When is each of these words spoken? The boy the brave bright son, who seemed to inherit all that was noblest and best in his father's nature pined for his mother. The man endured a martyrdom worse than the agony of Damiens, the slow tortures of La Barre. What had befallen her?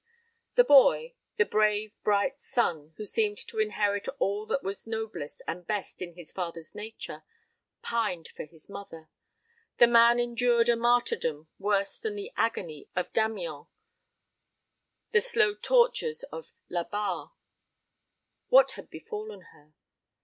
The 0.55 0.63
boy 0.63 1.13
the 1.37 1.45
brave 1.45 1.93
bright 2.03 2.39
son, 2.39 2.95
who 2.97 3.05
seemed 3.05 3.37
to 3.45 3.59
inherit 3.59 4.07
all 4.17 4.47
that 4.47 4.63
was 4.63 4.87
noblest 4.87 5.43
and 5.47 5.67
best 5.67 6.01
in 6.01 6.15
his 6.15 6.31
father's 6.31 6.73
nature 6.73 7.21
pined 7.83 8.27
for 8.35 8.43
his 8.45 8.67
mother. 8.67 9.09
The 9.77 9.85
man 9.85 10.19
endured 10.19 10.69
a 10.69 10.75
martyrdom 10.75 11.49
worse 11.59 11.99
than 11.99 12.15
the 12.15 12.31
agony 12.35 12.89
of 12.95 13.13
Damiens, 13.13 13.67
the 15.11 15.21
slow 15.21 15.53
tortures 15.53 16.23
of 16.33 16.51
La 16.67 16.83
Barre. 16.83 17.33
What 18.49 18.71
had 18.71 18.89
befallen 18.89 19.41
her? 19.53 19.75